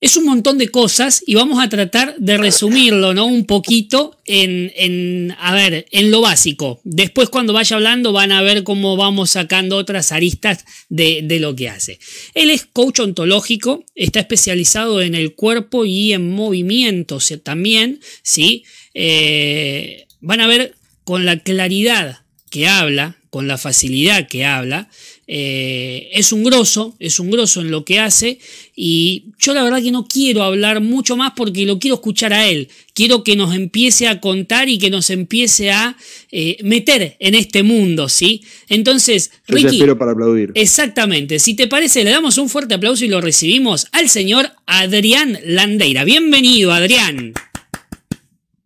[0.00, 3.26] es un montón de cosas y vamos a tratar de resumirlo, ¿no?
[3.26, 6.80] Un poquito en, a ver, en lo básico.
[6.84, 11.70] Después cuando vaya hablando van a ver cómo vamos sacando otras aristas de, lo que
[11.70, 11.98] hace.
[12.34, 18.64] Él es coach ontológico, está especializado en el cuerpo y en movimiento también, ¿sí?
[18.92, 24.88] Eh, van a ver con la claridad que habla, con la facilidad que habla,
[25.28, 28.38] eh, es un grosso, es un grosso en lo que hace
[28.76, 32.48] y yo la verdad que no quiero hablar mucho más porque lo quiero escuchar a
[32.48, 32.68] él.
[32.94, 35.96] Quiero que nos empiece a contar y que nos empiece a
[36.30, 38.42] eh, meter en este mundo, ¿sí?
[38.68, 39.76] Entonces, Ricky.
[39.76, 40.52] espero para aplaudir.
[40.54, 41.40] Exactamente.
[41.40, 46.04] Si te parece, le damos un fuerte aplauso y lo recibimos al señor Adrián Landeira.
[46.04, 47.34] Bienvenido, Adrián.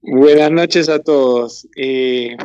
[0.02, 1.66] Buenas noches a todos.
[1.76, 2.36] Eh,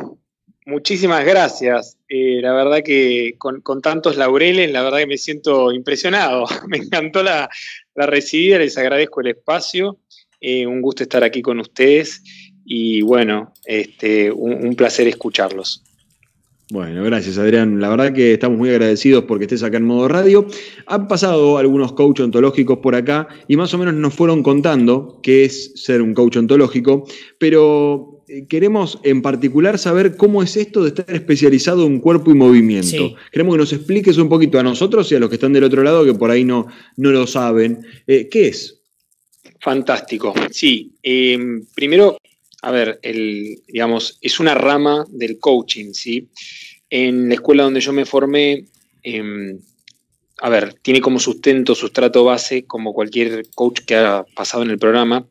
[0.66, 1.96] muchísimas gracias.
[2.08, 6.44] Eh, la verdad que con, tantos laureles, la verdad que me siento impresionado.
[6.68, 7.48] Me encantó la,
[7.94, 9.98] recibida, les agradezco el espacio.
[10.40, 12.22] Eh, un gusto estar aquí con ustedes
[12.64, 15.82] y bueno, este, un, placer escucharlos.
[16.68, 17.80] Bueno, gracias Adrián.
[17.80, 20.46] La verdad que estamos muy agradecidos porque estés acá en modo radio.
[20.86, 25.44] Han pasado algunos coach ontológicos por acá y más o menos nos fueron contando qué
[25.44, 27.06] es ser un coach ontológico,
[27.38, 28.15] pero
[28.48, 33.14] queremos en particular saber cómo es esto de estar especializado en cuerpo y movimiento.
[33.30, 35.82] Queremos que nos expliques un poquito a nosotros y a los que están del otro
[35.82, 37.86] lado que por ahí no, no lo saben.
[38.06, 38.80] Eh, ¿Qué es?
[39.60, 40.34] Fantástico.
[40.50, 42.18] Sí, em, primero,
[42.62, 46.28] a ver, el, digamos, es una rama del coaching, ¿sí?
[46.90, 48.64] En la escuela donde yo me formé,
[49.02, 49.58] em,
[50.38, 54.78] a ver, tiene como sustento, sustrato base, como cualquier coach que ha pasado en el
[54.78, 55.26] programa,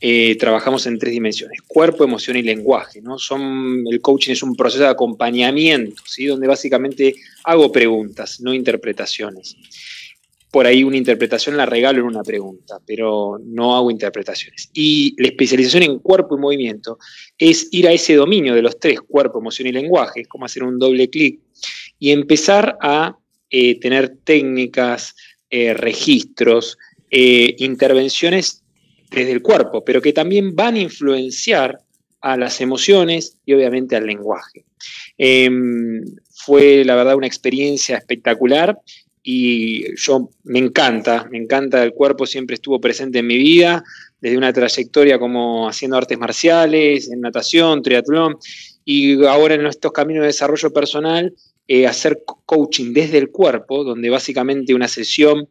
[0.00, 3.00] eh, trabajamos en tres dimensiones, cuerpo, emoción y lenguaje.
[3.00, 3.18] ¿no?
[3.18, 6.26] Son, el coaching es un proceso de acompañamiento, ¿sí?
[6.26, 9.56] donde básicamente hago preguntas, no interpretaciones.
[10.52, 14.70] Por ahí una interpretación la regalo en una pregunta, pero no hago interpretaciones.
[14.72, 16.98] Y la especialización en cuerpo y movimiento
[17.36, 20.62] es ir a ese dominio de los tres, cuerpo, emoción y lenguaje, es como hacer
[20.62, 21.40] un doble clic,
[21.98, 23.18] y empezar a
[23.50, 25.16] eh, tener técnicas,
[25.50, 26.78] eh, registros,
[27.10, 28.62] intervenciones
[29.10, 31.78] desde el cuerpo, pero que también van a influenciar
[32.20, 34.64] a las emociones y obviamente al lenguaje.
[35.16, 38.78] Em, fue la verdad una experiencia espectacular
[39.22, 43.84] y yo me encanta, me encanta el cuerpo, siempre estuvo presente en mi vida,
[44.20, 48.36] desde una trayectoria como haciendo artes marciales, en natación, triatlón,
[48.84, 51.34] y ahora en estos caminos de desarrollo personal,
[51.66, 55.48] eh, hacer coaching desde el cuerpo, donde básicamente una sesión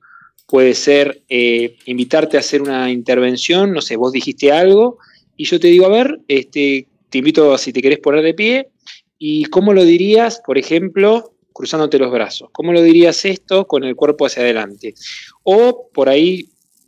[0.47, 4.97] puede ser eh, invitarte a hacer una intervención, no sé, vos dijiste algo
[5.35, 8.69] y yo te digo, a ver, este, te invito si te querés poner de pie
[9.19, 13.95] y cómo lo dirías, por ejemplo, cruzándote los brazos, cómo lo dirías esto con el
[13.95, 14.93] cuerpo hacia adelante.
[15.43, 16.47] O por ahí,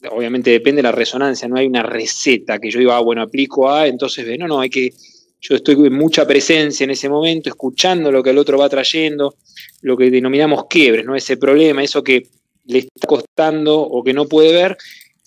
[0.10, 3.70] obviamente depende de la resonancia, no hay una receta que yo diga, ah, bueno, aplico
[3.70, 4.94] a, entonces no, no, hay que,
[5.42, 9.36] yo estoy en mucha presencia en ese momento, escuchando lo que el otro va trayendo,
[9.82, 11.16] lo que denominamos quiebres, ¿no?
[11.16, 12.28] Ese problema, eso que
[12.70, 14.78] le está costando o que no puede ver.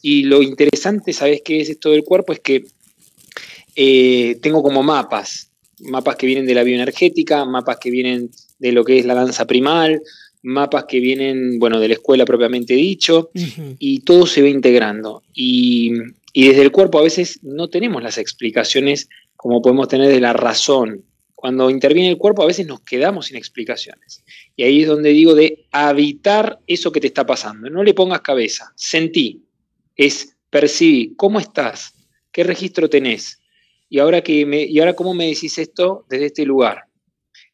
[0.00, 2.32] Y lo interesante, ¿sabes qué es esto del cuerpo?
[2.32, 2.64] Es que
[3.76, 8.84] eh, tengo como mapas, mapas que vienen de la bioenergética, mapas que vienen de lo
[8.84, 10.02] que es la danza primal,
[10.42, 13.30] mapas que vienen, bueno, de la escuela propiamente dicho,
[13.78, 15.22] y todo se va integrando.
[15.34, 15.92] Y,
[16.32, 20.32] y, desde el cuerpo a veces no tenemos las explicaciones como podemos tener de la
[20.32, 21.04] razón.
[21.42, 24.22] Cuando interviene el cuerpo a veces nos quedamos sin explicaciones.
[24.54, 27.68] Y ahí es donde digo de habitar eso que te está pasando.
[27.68, 29.42] No le pongas cabeza, sentí,
[29.96, 31.94] es percibí, ¿cómo estás?
[32.30, 33.40] ¿Qué registro tenés?
[33.88, 36.84] Y ahora, que me, ¿Y ahora cómo me decís esto desde este lugar?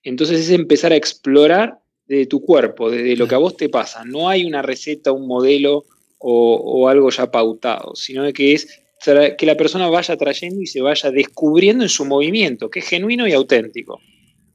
[0.02, 4.04] Entonces es empezar a explorar desde tu cuerpo, desde lo que a vos te pasa.
[4.04, 5.86] No hay una receta, un modelo
[6.18, 10.80] o, o algo ya pautado, sino que es que la persona vaya trayendo y se
[10.80, 14.00] vaya descubriendo en su movimiento, que es genuino y auténtico.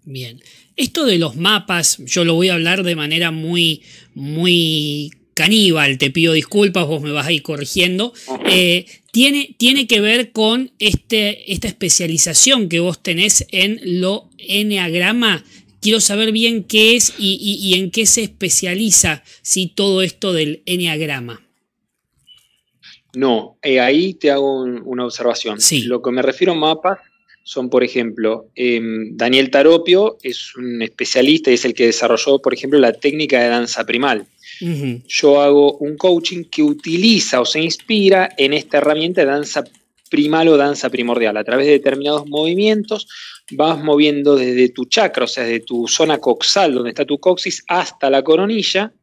[0.05, 0.41] Bien.
[0.75, 3.83] Esto de los mapas, yo lo voy a hablar de manera muy,
[4.15, 8.13] muy caníbal, te pido disculpas, vos me vas a ir corrigiendo,
[8.49, 15.43] eh, tiene, tiene, que ver con este, esta especialización que vos tenés en lo enneagrama.
[15.81, 21.45] Quiero saber bien qué es y, en qué se especializa si todo esto del enneagrama.
[23.15, 25.61] No, eh, ahí te hago una observación.
[25.61, 25.83] Sí.
[25.83, 26.99] Lo que me refiero a mapas
[27.43, 32.53] son, por ejemplo, em, Daniel Taropio es un especialista y es el que desarrolló, por
[32.53, 34.25] ejemplo, la técnica de danza primal.
[35.07, 39.63] Yo hago un coaching que utiliza o se inspira en esta herramienta de danza
[40.09, 41.35] primal o danza primordial.
[41.35, 43.07] A través de determinados movimientos
[43.51, 47.63] vas moviendo desde tu chakra, o sea, desde tu zona coxal, donde está tu coxis,
[47.67, 48.93] hasta la coronilla,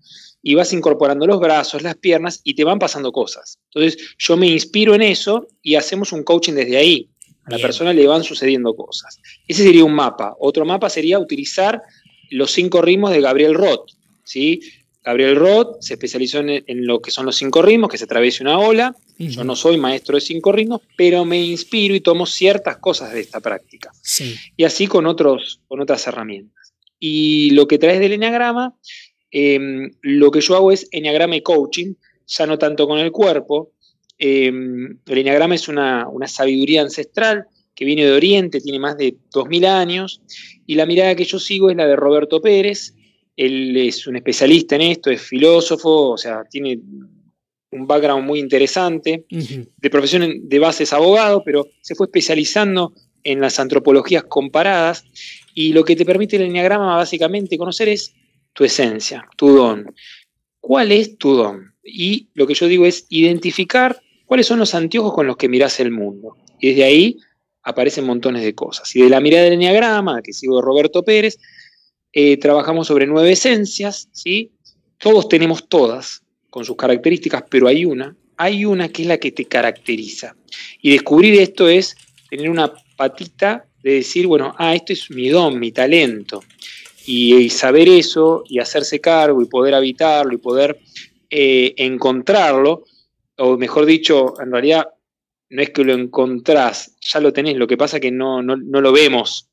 [0.43, 3.59] y vas incorporando los brazos, las piernas y te van pasando cosas.
[3.73, 7.09] Entonces yo me inspiro en eso y hacemos un coaching desde ahí.
[7.45, 9.19] A la persona le van sucediendo cosas.
[9.49, 10.37] Ese sería un mapa.
[10.39, 11.83] Otro mapa sería utilizar
[12.31, 13.91] los cinco ritmos de Gabriel Roth.
[14.25, 14.61] ¿sí?
[15.03, 18.59] Gabriel Roth se especializó en, lo que son los cinco ritmos, que se atraviese una
[18.59, 18.95] ola.
[19.19, 23.21] Yo no soy maestro de cinco ritmos, pero me inspiro y tomo ciertas cosas de
[23.21, 23.91] esta práctica.
[24.57, 26.75] Y así con, otros, con otras herramientas.
[26.99, 28.75] Y lo que traes del Enneagrama,
[29.31, 31.95] em, lo que yo hago es Enneagrama y coaching,
[32.27, 33.73] ya no tanto con el cuerpo.
[34.19, 39.17] Em, el Enneagrama es una, una sabiduría ancestral que viene de Oriente, tiene más de
[39.33, 40.21] 2000 años,
[40.67, 42.95] y la mirada que yo sigo es la de Roberto Pérez,
[43.37, 46.79] él es un especialista en esto, es filósofo, o sea, tiene
[47.71, 49.25] un background muy interesante.
[49.31, 52.93] De profesión de base es abogado, pero se fue especializando
[53.25, 55.05] en las antropologías comparadas.
[55.55, 58.13] Y lo que te permite el enneagrama básicamente conocer es
[58.53, 59.95] tu esencia, tu don.
[60.61, 61.75] ¿Cuál es tu don?
[61.83, 65.81] Y lo que yo digo es identificar cuáles son los anteojos con los que miras
[65.81, 66.37] el mundo.
[66.61, 67.17] Y desde ahí
[67.63, 68.95] aparecen montones de cosas.
[68.95, 71.39] Y de la mirada del enneagrama, que sigo de Roberto Pérez,
[72.13, 74.53] eh, trabajamos sobre nueve esencias, ¿sí?
[74.99, 79.33] Todos tenemos todas con sus características, pero hay una, hay una que es la que
[79.33, 80.35] te caracteriza.
[80.83, 81.97] Y descubrir esto es
[82.29, 86.43] tener una patita de decir, bueno, ah, esto es mi don, mi talento.
[87.13, 90.79] Y, saber eso y hacerse cargo y poder habitarlo y poder
[91.29, 92.85] eh, encontrarlo,
[93.37, 94.87] o mejor dicho, en realidad
[95.49, 98.57] no es que lo encontrás, ya lo tenés, lo que pasa es que no, no,
[98.57, 99.49] no lo vemos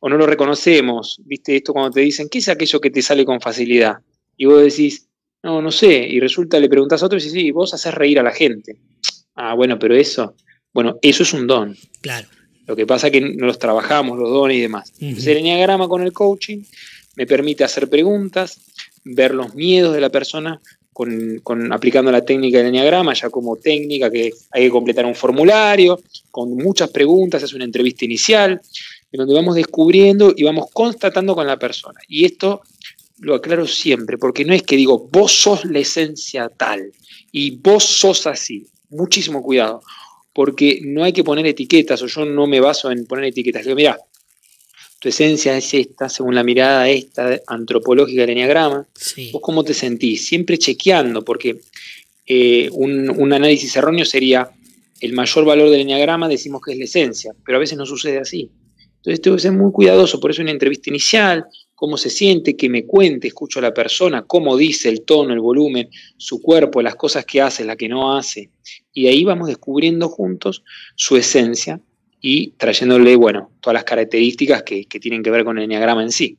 [0.00, 1.56] o no lo reconocemos, ¿viste?
[1.56, 3.96] Esto cuando te dicen, ¿qué es aquello que te sale con facilidad?
[4.38, 5.06] Y vos decís,
[5.42, 8.18] no, no sé, y resulta, le preguntas a otro y dices, sí, vos haces reír
[8.18, 8.78] a la gente.
[9.34, 10.36] Ah, bueno, pero eso,
[10.72, 11.76] bueno, eso es un don.
[12.00, 12.28] Claro.
[12.66, 14.92] Lo que pasa es que no los trabajamos, los dones y demás.
[15.00, 16.62] el enneagrama con el coaching
[17.16, 18.60] me permite hacer preguntas,
[19.04, 20.60] ver los miedos de la persona,
[20.94, 26.00] con, aplicando la técnica del enneagrama, ya como técnica que hay que completar un formulario,
[26.30, 28.60] con muchas preguntas, es una entrevista inicial,
[29.10, 32.00] en donde vamos descubriendo y vamos constatando con la persona.
[32.08, 32.62] Y esto
[33.18, 36.92] lo aclaro siempre, porque no es que digo, vos sos la esencia tal
[37.32, 38.66] y vos sos así.
[38.90, 39.82] Muchísimo cuidado,
[40.32, 43.64] porque no hay que poner etiquetas, o yo no me baso en poner etiquetas.
[43.64, 43.98] Digo, mira,
[45.04, 48.86] tu esencia es esta, según la mirada esta antropológica del enneagrama.
[49.32, 50.26] ¿Vos cómo te sentís?
[50.26, 51.60] Siempre chequeando, porque
[52.24, 54.48] eh, un, un, análisis erróneo sería
[55.02, 58.16] el mayor valor del enneagrama, decimos que es la esencia, pero a veces no sucede
[58.16, 58.48] así.
[58.96, 62.70] Entonces tengo que ser muy cuidadoso, por eso una entrevista inicial, cómo se siente, que
[62.70, 66.94] me cuente, escucho a la persona, cómo dice el tono, el volumen, su cuerpo, las
[66.94, 68.48] cosas que hace, las que no hace.
[68.94, 70.64] Y ahí vamos descubriendo juntos
[70.96, 71.78] su esencia
[72.26, 76.38] y trayéndole, bueno, todas las características que, tienen que ver con el enneagrama en sí.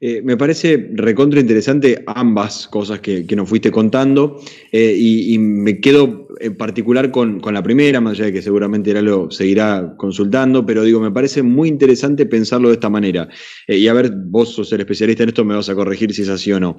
[0.00, 4.40] Eh, me parece recontra interesante ambas cosas que, nos fuiste contando
[4.72, 9.30] eh, y, me quedo en particular con, la primera, más allá de que seguramente lo
[9.30, 13.28] seguirá consultando, pero digo, me parece muy interesante pensarlo de esta manera.
[13.66, 16.22] Eh, y a ver, vos sos el especialista en esto, me vas a corregir si
[16.22, 16.78] es así o no.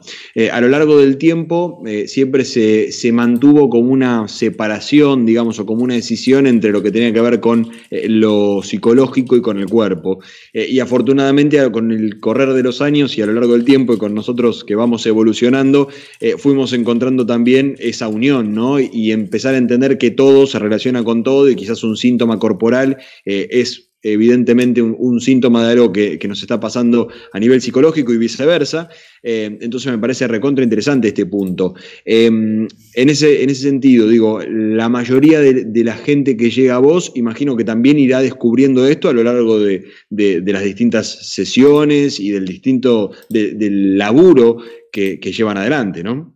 [0.51, 5.83] a lo largo del tiempo siempre se, se, mantuvo como una separación, digamos, o como
[5.83, 10.19] una decisión entre lo que tenía que ver con lo psicológico y con el cuerpo.
[10.54, 13.98] y afortunadamente con el correr de los años, y a lo largo del tiempo y
[13.98, 15.89] con nosotros que vamos evolucionando,
[16.20, 18.79] eh, fuimos encontrando también esa unión, ¿no?
[18.79, 23.48] Y empezar entender que todo se relaciona con todo y quizás un síntoma corporal eh,
[23.51, 28.89] es evidentemente un, síntoma de algo que, nos está pasando a nivel psicológico y viceversa.
[29.24, 31.74] Eh, entonces me parece recontra interesante este punto.
[32.03, 36.79] Em, en, ese, en ese sentido, digo, la mayoría de, la gente que llega a
[36.79, 42.31] vos, imagino que también irá descubriendo esto a lo largo de, las distintas sesiones y
[42.31, 44.57] del distinto del laburo
[44.91, 46.36] que, llevan adelante, ¿no?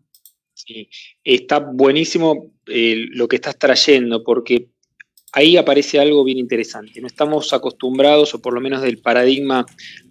[1.24, 4.68] Está buenísimo eh, lo que estás trayendo, porque
[5.32, 7.00] ahí aparece algo bien interesante.
[7.02, 9.66] No estamos acostumbrados, o por lo menos del paradigma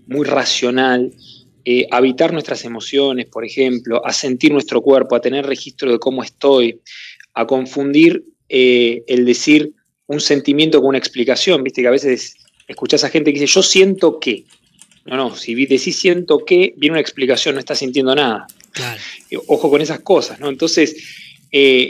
[0.06, 1.12] muy racional,
[1.64, 5.98] eh, a habitar nuestras emociones, por ejemplo, a sentir nuestro cuerpo, a tener registro de
[5.98, 6.80] cómo estoy,
[7.34, 9.72] a confundir eh, el decir
[10.06, 11.64] un sentimiento con una explicación.
[11.64, 12.36] Viste que a veces
[12.68, 14.44] escuchás a gente que dice, yo siento que.
[15.06, 18.46] No, no, si decís siento que, viene una explicación, no estás sintiendo nada.
[19.30, 20.48] Eh, ojo con esas cosas, ¿no?
[20.48, 20.96] Entonces,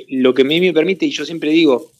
[0.08, 1.90] lo que a mí me permite, y yo siempre digo,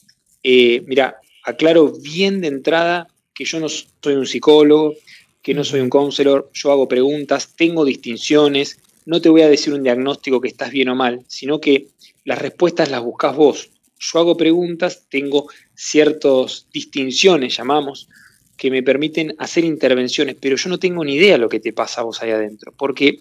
[0.49, 4.95] eh, mira, aclaro bien de entrada que yo no soy un psicólogo,
[5.43, 9.75] que no soy un counselor, yo hago preguntas, tengo distinciones, no te voy a decir
[9.75, 11.89] un diagnóstico que estás bien o mal, sino que
[12.25, 13.71] las respuestas las buscas vos.
[13.99, 18.09] Yo hago preguntas, tengo ciertas distinciones, llamamos,
[18.57, 21.73] que me permiten hacer intervenciones, pero yo no tengo ni idea de lo que te
[21.73, 23.21] pasa a vos ahí adentro, porque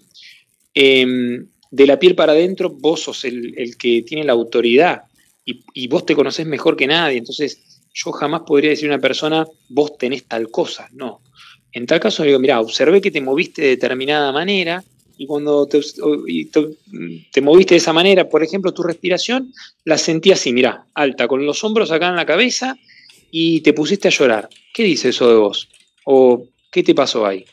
[0.74, 5.02] em, de la piel para adentro vos sos el, que tiene la autoridad
[5.44, 7.18] y, vos te conocés mejor que nadie.
[7.18, 10.88] Entonces, yo jamás podría decir a una persona, vos tenés tal cosa.
[10.92, 11.20] No.
[11.70, 14.82] En tal caso, digo, mira, observé que te moviste de determinada manera
[15.16, 15.80] y cuando te,
[17.32, 19.52] te, moviste de esa manera, por ejemplo, tu respiración
[19.84, 22.76] la sentí así, mira, alta, con los hombros acá en la cabeza
[23.30, 24.48] y te pusiste a llorar.
[24.72, 25.68] ¿Qué dice eso de vos?
[26.04, 27.44] ¿O qué te pasó ahí?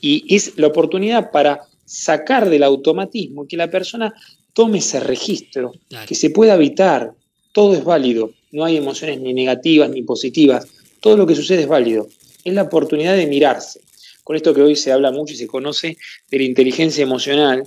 [0.00, 4.14] Y es la oportunidad para sacar del automatismo que la persona
[4.52, 5.72] tome ese registro,
[6.06, 7.12] que se pueda evitar.
[7.52, 10.66] Todo es válido, no hay emociones ni negativas ni positivas,
[11.00, 12.08] todo lo que sucede es válido.
[12.44, 13.80] Es la oportunidad de mirarse
[14.28, 15.96] con esto que hoy se habla mucho y se conoce
[16.30, 17.66] de la inteligencia emocional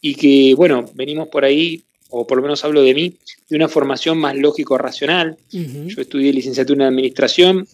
[0.00, 3.14] y que, bueno, venimos por ahí, o por lo menos hablo de mí,
[3.48, 5.36] de una formación más lógico-racional.
[5.50, 7.66] Yo estudié licenciatura en administración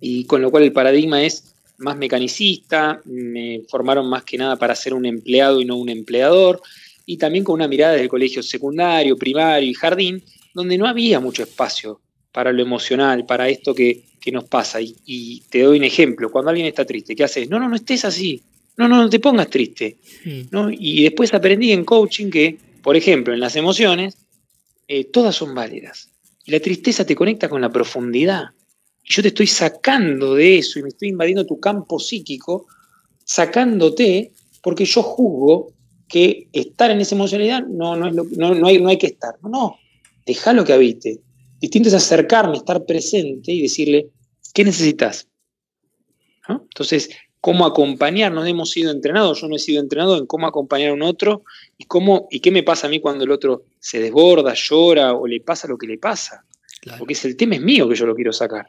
[0.00, 4.74] y con lo cual el paradigma es más mecanicista, me formaron más que nada para
[4.74, 6.60] ser un empleado y no un empleador,
[7.06, 11.42] y también con una mirada del colegio secundario, primario y jardín, donde no había mucho
[11.42, 12.00] espacio
[12.32, 14.78] para lo emocional, para esto que, nos pasa.
[14.82, 17.48] Y, te doy un ejemplo, cuando alguien está triste, ¿qué haces?
[17.48, 18.42] No, no, no estés así,
[18.76, 19.96] no, no, no te pongas triste.
[20.22, 20.68] Hmm.
[20.78, 24.16] Y después aprendí en coaching que, por ejemplo, en las emociones,
[24.86, 26.10] eh, todas son válidas.
[26.44, 28.46] Y la tristeza te conecta con la profundidad.
[29.04, 32.66] Y yo te estoy sacando de eso y me estoy invadiendo tu campo psíquico,
[33.24, 34.32] sacándote
[34.62, 35.72] porque yo juzgo
[36.08, 39.34] que estar en esa emocionalidad no, no, es no, hay, no hay que estar.
[39.42, 39.76] No, no,
[40.26, 41.20] déjalo que habite.
[41.60, 44.10] Distinto es acercarme, estar presente y decirle,
[44.54, 45.28] ¿qué necesitas?
[46.48, 47.10] Entonces,
[47.48, 50.92] cómo acompañar, nos hemos sido entrenados, yo no he sido entrenado en cómo acompañar a
[50.92, 51.44] un otro
[51.78, 55.26] y, cómo, y qué me pasa a mí cuando el otro se desborda, llora o
[55.26, 56.44] le pasa lo que le pasa.
[56.98, 58.66] Porque es el tema es mío que yo lo quiero sacar.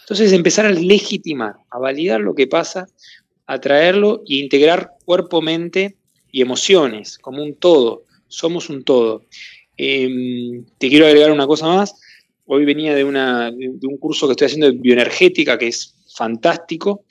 [0.00, 2.88] Entonces, empezar a legitimar, a validar lo que pasa,
[3.46, 5.94] a traerlo e integrar cuerpo, mente
[6.32, 8.02] y emociones como un todo.
[8.26, 9.26] Somos un todo.
[9.76, 11.94] Em, te quiero agregar una cosa más
[12.50, 17.04] Hoy venía de, un curso que estoy haciendo de bioenergética, que es fantástico,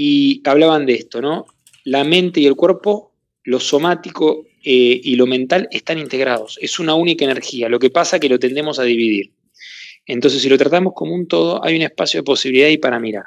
[0.00, 1.48] y hablaban de esto, ¿no?
[1.82, 3.10] La mente y el cuerpo,
[3.42, 6.56] lo somático eh, y lo mental están integrados.
[6.62, 7.68] Es una única energía.
[7.68, 9.32] Lo que pasa es que lo tendemos a dividir.
[10.06, 13.24] Entonces, si lo tratamos como un todo, hay un espacio de posibilidad ahí para mirar.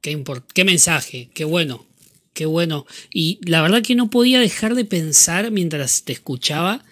[0.00, 0.22] Qué,
[0.54, 1.84] qué mensaje, qué bueno,
[2.32, 2.86] qué bueno.
[3.12, 6.84] Y la verdad que no podía dejar de pensar mientras te escuchaba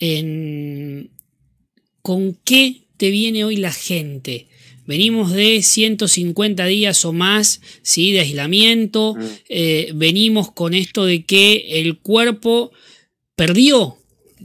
[0.00, 1.10] en
[2.02, 4.48] con qué te viene hoy la gente.
[4.86, 8.12] Venimos de 150 días o más ¿sí?
[8.12, 9.24] de aislamiento, mm.
[9.48, 12.72] eh, venimos con esto de que el cuerpo
[13.34, 13.98] perdió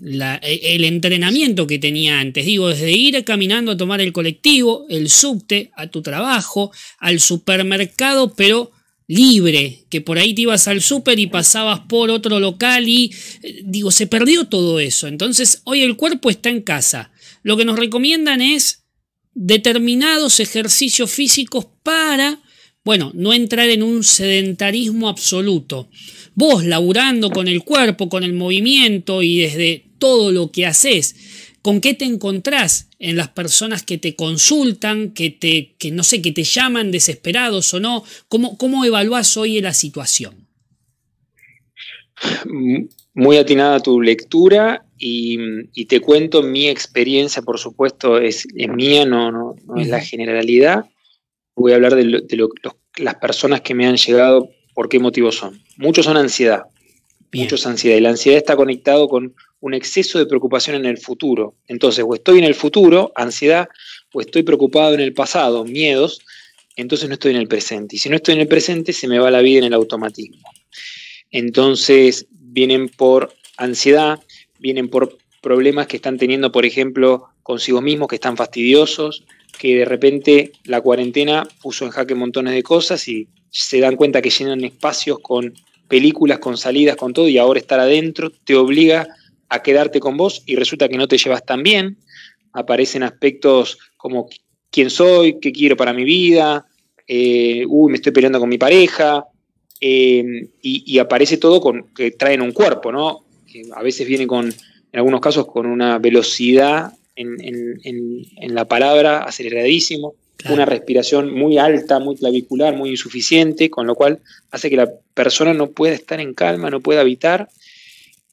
[0.03, 2.45] e, el entrenamiento que tenía antes.
[2.45, 8.33] Digo, desde ir caminando a tomar el colectivo, el subte, a tu trabajo, al supermercado,
[8.35, 8.71] pero
[9.07, 13.61] libre, que por ahí te ibas al súper y pasabas por otro local y eh,
[13.65, 15.07] digo, se perdió todo eso.
[15.07, 17.11] Entonces, hoy el cuerpo está en casa
[17.43, 18.80] lo que nos recomiendan es
[19.33, 22.41] determinados ejercicios físicos para,
[22.83, 25.89] bueno, no entrar en un sedentarismo absoluto.
[26.35, 31.15] Vos laburando con el cuerpo, con el movimiento y desde todo lo que haces,
[31.61, 36.21] ¿con qué te encontrás en las personas que te consultan, que te, que no sé,
[36.21, 38.03] que te llaman desesperados o no?
[38.27, 40.47] ¿Cómo, cómo evaluás hoy la situación?
[43.13, 49.55] Muy atinada tu lectura y, te cuento mi experiencia, por supuesto, es, mía, no, no,
[49.77, 50.85] es la generalidad.
[51.55, 52.23] Voy a hablar de,
[52.97, 55.59] las personas que me han llegado, por qué motivos son.
[55.77, 56.63] Muchos son ansiedad,
[57.33, 57.97] muchos ansiedad.
[57.97, 61.55] Y la ansiedad está conectado con un exceso de preocupación en el futuro.
[61.67, 63.69] Entonces, o estoy en el futuro, ansiedad,
[64.13, 66.21] o estoy preocupado en el pasado, miedos,
[66.75, 67.95] entonces no estoy en el presente.
[67.95, 70.47] Y si no estoy en el presente, se me va la vida en el automatismo.
[71.31, 74.19] Entonces, vienen por ansiedad,
[74.61, 79.25] vienen por problemas que están teniendo, por ejemplo, consigo mismos, que están fastidiosos,
[79.59, 84.21] que de repente la cuarentena puso en jaque montones de cosas y se dan cuenta
[84.21, 85.53] que llenan espacios con
[85.87, 89.07] películas, con salidas, con todo, y ahora estar adentro te obliga
[89.49, 91.97] a quedarte con vos y resulta que no te llevas tan bien.
[92.53, 94.29] Aparecen aspectos como
[94.69, 96.65] quién soy, qué quiero para mi vida,
[97.07, 99.25] eh, uy, me estoy peleando con mi pareja,
[99.81, 100.23] eh,
[100.61, 103.25] y, y, aparece todo con que traen un cuerpo, ¿no?
[103.75, 110.15] A veces viene con, en algunos casos, con una velocidad en, la palabra aceleradísimo,
[110.49, 115.53] una respiración muy alta, muy clavicular, muy insuficiente, con lo cual hace que la persona
[115.53, 117.49] no pueda estar en calma, no pueda habitar.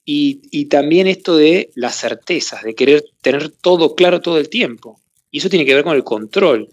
[0.05, 4.99] Y, también esto de las certezas, de querer tener todo claro todo el tiempo.
[5.31, 6.69] Y eso tiene que ver con el control.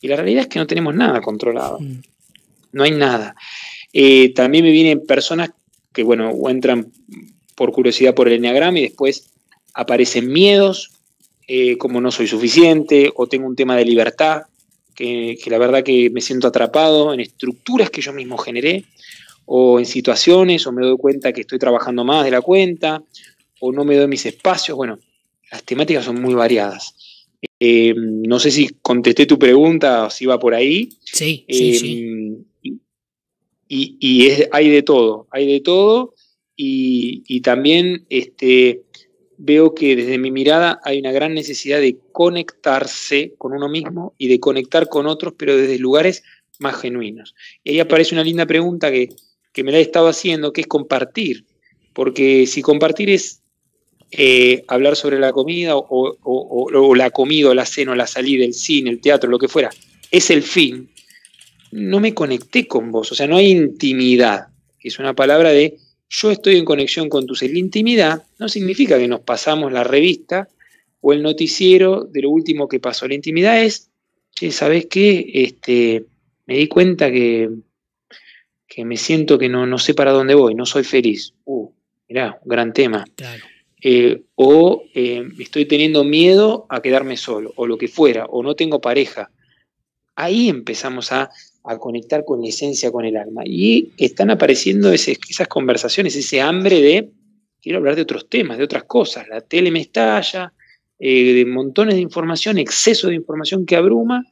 [0.00, 1.78] Y la realidad es que no tenemos nada controlado.
[1.78, 2.00] Mm.
[2.72, 3.36] No hay nada.
[3.92, 5.50] Eh, también me vienen personas
[5.92, 6.90] que, bueno, entran
[7.60, 9.34] por curiosidad por el enneagrama y después
[9.74, 10.92] aparecen miedos,
[11.46, 14.44] eh, como no soy suficiente, o tengo un tema de libertad,
[14.94, 18.86] que, la verdad que me siento atrapado en estructuras que yo mismo generé,
[19.44, 23.02] o en situaciones, o me doy cuenta que estoy trabajando más de la cuenta,
[23.60, 24.74] o no me doy mis espacios.
[24.74, 24.98] Bueno,
[25.52, 26.94] las temáticas son muy variadas.
[27.60, 30.88] Eh, no sé si contesté tu pregunta o si va por ahí.
[31.04, 32.04] Sí, sí, sí.
[32.64, 32.76] Eh,
[33.68, 36.14] y, hay de todo, hay de todo.
[36.62, 38.82] Y, también este,
[39.38, 44.28] veo que desde mi mirada hay una gran necesidad de conectarse con uno mismo y
[44.28, 46.22] de conectar con otros, pero desde lugares
[46.58, 47.34] más genuinos.
[47.64, 49.08] Y ahí aparece una linda pregunta que,
[49.64, 51.46] me la he estado haciendo, que es compartir.
[51.94, 53.40] Porque si compartir es
[54.10, 58.52] eh, hablar sobre la comida o, la comida o la cena o la salida, el
[58.52, 59.70] cine, el teatro, lo que fuera,
[60.10, 60.90] es el fin,
[61.72, 63.10] no me conecté con vos.
[63.12, 64.48] O sea, no hay intimidad,
[64.78, 65.78] que es una palabra de
[66.10, 67.52] yo estoy en conexión con tu ser.
[67.52, 70.48] La intimidad no significa que nos pasamos la revista
[71.00, 73.06] o el noticiero de lo último que pasó.
[73.06, 73.90] La intimidad es,
[74.50, 75.30] ¿sabes qué?
[75.32, 76.04] Este,
[76.46, 77.48] me di cuenta que,
[78.66, 81.32] que me siento que no, no sé para dónde voy, no soy feliz.
[81.44, 81.70] Uh,
[82.08, 83.04] mirá, un gran tema.
[83.82, 88.56] Eh, o eh, estoy teniendo miedo a quedarme solo, o lo que fuera, o no
[88.56, 89.30] tengo pareja.
[90.16, 91.30] Ahí empezamos a
[91.64, 93.42] a conectar con la esencia, con el alma.
[93.44, 97.10] Y están apareciendo esas conversaciones, ese hambre de,
[97.60, 99.28] quiero hablar de otros temas, de otras cosas.
[99.28, 100.52] La tele me estalla,
[100.98, 104.26] eh, de montones de información, exceso de información que abruma,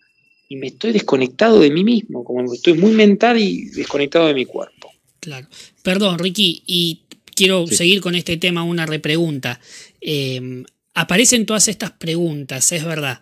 [0.48, 4.46] y me estoy desconectado de mí mismo, como estoy muy mental y desconectado de mi
[4.46, 4.90] cuerpo.
[5.20, 5.46] Claro.
[5.82, 7.02] Perdón, Ricky, y
[7.34, 9.60] quiero seguir con este tema, una repregunta.
[10.00, 13.20] Eh, aparecen todas estas preguntas, es verdad.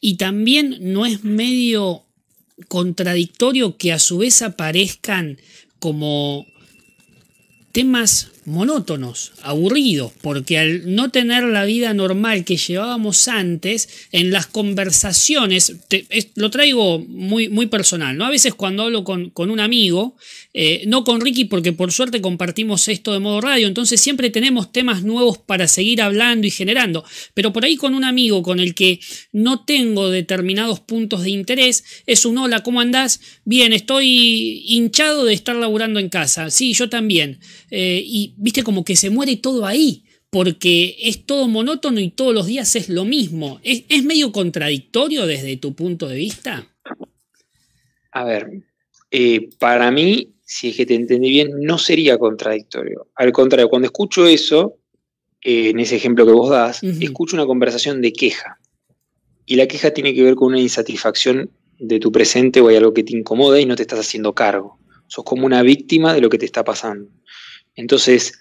[0.00, 2.05] Y también no es medio
[2.68, 5.38] contradictorio que a su vez aparezcan
[5.78, 6.46] como
[7.72, 14.46] temas monótonos, aburridos, porque al no tener la vida normal que llevábamos antes, en las
[14.46, 15.74] conversaciones,
[16.36, 18.24] lo traigo muy, muy personal, ¿no?
[18.24, 20.16] A veces cuando hablo con, un amigo,
[20.54, 24.70] eh, no con Ricky porque por suerte compartimos esto de modo radio, entonces siempre tenemos
[24.70, 27.04] temas nuevos para seguir hablando y generando,
[27.34, 29.00] pero por ahí con un amigo con el que
[29.32, 33.20] no tengo determinados puntos de interés, es un hola, ¿cómo andás?
[33.44, 37.40] Bien, estoy hinchado de estar laburando en casa, sí, yo también,
[37.72, 42.34] eh, y viste como que se muere todo ahí, porque es todo monótono y todos
[42.34, 43.60] los días es lo mismo.
[43.62, 46.66] ¿Es, medio contradictorio desde tu punto de vista?
[48.12, 48.62] A ver,
[49.10, 53.08] eh, para mí, si es que te entendí bien, no sería contradictorio.
[53.14, 54.78] Al contrario, cuando escucho eso,
[55.42, 58.58] eh, en ese ejemplo que vos das, escucho una conversación de queja.
[59.44, 62.92] Y la queja tiene que ver con una insatisfacción de tu presente o hay algo
[62.92, 64.78] que te incomoda y no te estás haciendo cargo.
[65.06, 67.08] Sos como una víctima de lo que te está pasando.
[67.76, 68.38] Entonces,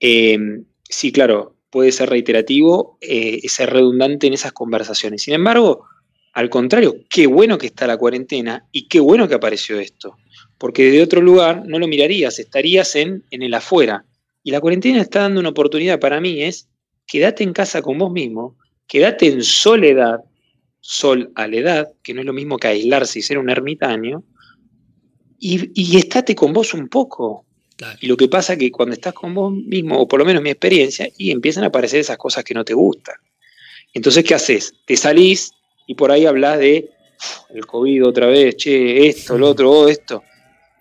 [0.00, 5.22] em, sí, claro, puede ser reiterativo, eh, ser redundante en esas conversaciones.
[5.22, 5.84] Sin embargo,
[6.32, 10.16] al contrario, qué bueno que está la cuarentena y qué bueno que apareció esto.
[10.56, 14.04] Porque desde otro lugar no lo mirarías, estarías en, en el afuera.
[14.42, 16.68] Y la cuarentena está dando una oportunidad para mí, es
[17.06, 20.20] quédate en casa con vos mismo, quédate en soledad,
[20.80, 24.22] sol a la edad, que no es lo mismo que aislarse y ser un ermitaño,
[25.38, 27.44] y, y estate con vos un poco.
[28.00, 30.42] Y lo que pasa es que cuando estás con vos mismo, o por lo menos
[30.42, 33.16] mi experiencia, y empiezan a aparecer esas cosas que no te gustan.
[33.92, 34.74] Entonces, ¿qué haces?
[34.84, 35.52] Te salís
[35.86, 36.90] y por ahí hablas de
[37.50, 40.22] el COVID otra vez, che, esto, lo otro, oh, esto.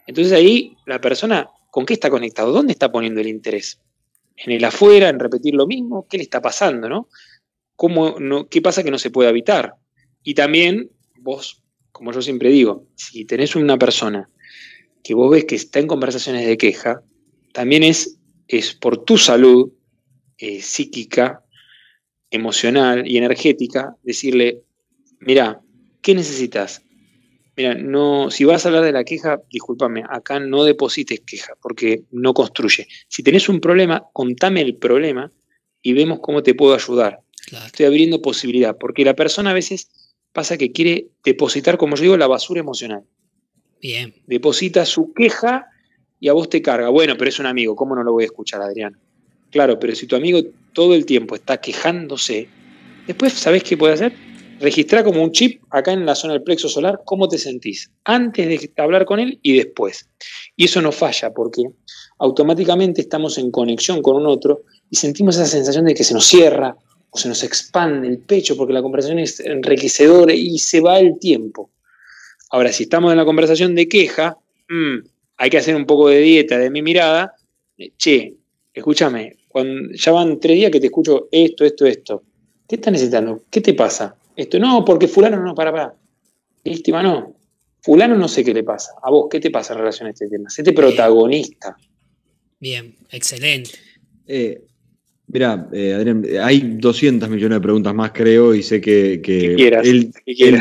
[0.06, 2.52] Entonces ahí la persona, ¿con qué está conectado?
[2.52, 3.80] ¿Dónde está poniendo el interés?
[4.36, 6.08] ¿En el afuera, en repetir lo mismo?
[6.10, 7.10] ¿Qué le está pasando, no?
[7.76, 9.76] ¿Cómo, no, ¿Qué pasa que no se puede evitar?
[10.24, 14.30] Y también vos, como yo siempre digo, si tenés una persona
[15.08, 17.02] que vos ves que está en conversaciones de queja,
[17.54, 18.18] también es,
[18.50, 19.72] es por tu salud
[20.38, 21.46] eh, psíquica,
[22.30, 24.64] emocional y energética, decirle,
[25.22, 25.62] mira,
[26.02, 26.82] ¿qué necesitas?
[27.56, 32.04] Mira, no, si vas a hablar de la queja, discúlpame, acá no deposites queja, porque
[32.12, 32.86] no construye.
[33.08, 35.32] Si tenés un problema, contame el problema
[35.82, 37.22] y vemos cómo te puedo ayudar.
[37.66, 39.90] Estoy abriendo posibilidad, porque la persona a veces
[40.34, 43.06] pasa que quiere depositar, como yo digo, la basura emocional.
[43.82, 44.14] Bien.
[44.26, 45.68] Deposita su queja
[46.20, 46.90] y a vos te carga.
[46.90, 48.98] Bueno, pero es un amigo, ¿cómo no lo voy a escuchar, Adrián?
[49.52, 50.42] Claro, pero si tu amigo
[50.74, 52.50] todo el tiempo está quejándose,
[53.06, 54.14] después, ¿sabés qué puede hacer?
[54.60, 58.48] Registrar como un chip acá en la zona del plexo solar cómo te sentís, antes
[58.48, 60.10] de hablar con él y después.
[60.56, 61.64] Y eso no falla porque
[62.20, 66.26] automáticamente estamos en conexión con un otro y sentimos esa sensación de que se nos
[66.26, 66.76] cierra
[67.12, 71.20] o se nos expande el pecho porque la conversación es enriquecedora y se va el
[71.20, 71.70] tiempo.
[72.50, 74.38] Ahora, si estamos en la conversación de queja,
[74.70, 74.98] mm,
[75.38, 77.36] hay que hacer un poco de dieta de mi mirada.
[77.98, 78.34] Che,
[78.74, 82.24] escúchame, cuando ya van tres días que te escucho esto, esto, esto.
[82.68, 83.44] ¿Qué estás necesitando?
[83.50, 84.16] ¿Qué te pasa?
[84.36, 85.96] Esto, no, porque fulano no, para, para.
[86.64, 87.36] Víctima, no.
[87.82, 88.94] Fulano no sé qué le pasa.
[89.02, 90.50] A vos, ¿qué te pasa en relación a este tema?
[90.50, 91.78] Séte protagonista.
[92.60, 93.72] Bien, excelente.
[94.26, 94.62] Eh,
[95.30, 100.12] Mirá, eh, Adrián, hay 200 millones de preguntas más, creo, y sé que, él,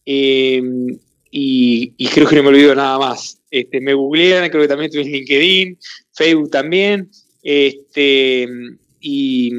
[0.06, 0.98] Em,
[1.32, 3.40] y, creo que no me olvido nada más.
[3.52, 5.78] Este, me googlean, creo que también estoy en LinkedIn,
[6.12, 7.12] Facebook también,
[7.44, 8.48] este,
[9.00, 9.54] y,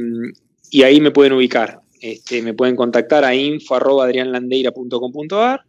[0.83, 1.81] ahí me pueden ubicar.
[2.01, 5.65] Este, me pueden contactar a info.adrianlandeira.com.ar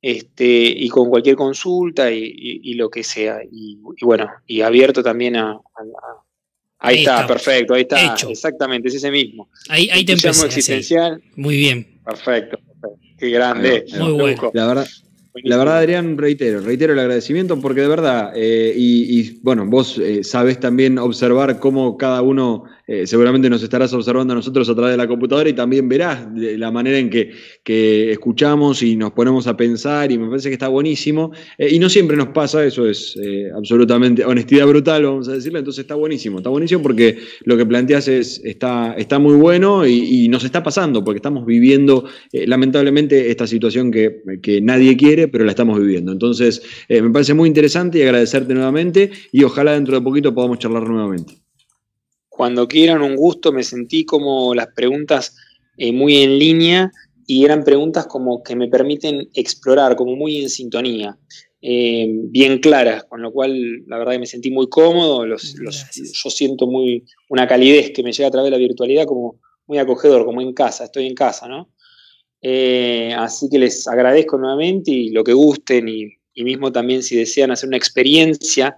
[0.00, 3.40] este, y con cualquier consulta y, lo que sea.
[3.50, 5.58] Y, bueno, y abierto también a...
[6.78, 9.50] ahí, está, perfecto, ahí está, exactamente, es ese mismo.
[9.68, 11.20] Ahí, ahí te empecé, existencial.
[11.36, 12.00] Muy bien.
[12.04, 12.58] Perfecto,
[13.18, 13.84] qué grande.
[13.98, 14.50] Muy bueno.
[14.52, 14.86] La verdad,
[15.42, 20.22] la verdad, Adrián, reitero, reitero el agradecimiento porque de verdad, eh, y, bueno, vos eh,
[20.22, 24.92] sabés también observar cómo cada uno eh, seguramente nos estarás observando a nosotros a través
[24.92, 27.32] de la computadora y también verás la manera en que,
[28.12, 31.32] escuchamos y nos ponemos a pensar y me parece que está buenísimo.
[31.56, 35.58] Eh, y no siempre nos pasa, eso es eh, absolutamente honestidad brutal, vamos a decirlo,
[35.58, 40.24] entonces está buenísimo, está buenísimo porque lo que planteas es, está, está muy bueno y,
[40.34, 45.50] nos está pasando porque estamos viviendo lamentablemente esta situación que, que, nadie quiere, pero la
[45.50, 46.10] estamos viviendo.
[46.12, 50.88] Entonces me parece muy interesante y agradecerte nuevamente y ojalá dentro de poquito podamos charlar
[50.88, 51.43] nuevamente.
[52.36, 55.36] Cuando quieran, un gusto, me sentí como las preguntas
[55.76, 56.90] eh, muy en línea
[57.28, 61.16] y eran preguntas como que me permiten explorar, como muy en sintonía,
[61.62, 66.66] eh, bien claras, con lo cual la verdad que me sentí muy cómodo, yo siento
[66.66, 70.42] muy una calidez que me llega a través de la virtualidad como muy acogedor, como
[70.42, 71.70] en casa, estoy en casa, ¿no?
[72.42, 76.08] Eh, así que les agradezco nuevamente y lo que gusten y,
[76.42, 78.76] mismo también si desean hacer una experiencia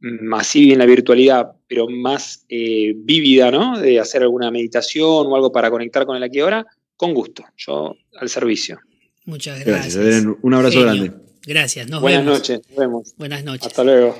[0.00, 3.78] masiva en la virtualidad, pero más eh, vívida, ¿no?
[3.78, 7.44] De hacer alguna meditación o algo para conectar con el aquí y ahora, con gusto.
[7.56, 8.78] Yo al servicio.
[9.24, 10.24] Muchas gracias.
[10.42, 11.12] Un abrazo grande.
[11.46, 11.88] Gracias.
[12.00, 12.60] Buenas noches.
[12.68, 13.14] Nos vemos.
[13.16, 13.66] Buenas noches.
[13.66, 14.16] Hasta luego.